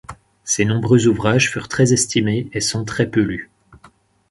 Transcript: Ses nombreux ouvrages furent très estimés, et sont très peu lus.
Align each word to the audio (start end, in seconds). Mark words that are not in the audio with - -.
Ses 0.45 0.65
nombreux 0.65 1.05
ouvrages 1.05 1.51
furent 1.51 1.67
très 1.67 1.93
estimés, 1.93 2.49
et 2.53 2.59
sont 2.59 2.85
très 2.85 3.05
peu 3.05 3.21
lus. 3.21 3.51